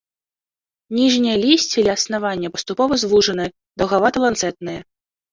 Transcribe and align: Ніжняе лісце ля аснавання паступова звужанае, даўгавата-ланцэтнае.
Ніжняе 0.99 1.33
лісце 1.43 1.83
ля 1.87 1.93
аснавання 2.01 2.49
паступова 2.55 2.93
звужанае, 3.03 3.45
даўгавата-ланцэтнае. 3.83 4.75